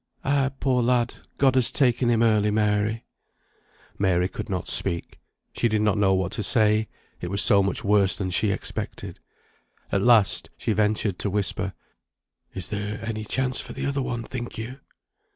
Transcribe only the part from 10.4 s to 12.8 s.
she ventured to whisper, "Is